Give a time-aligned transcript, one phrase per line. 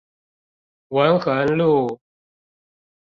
[0.87, 2.01] 文橫路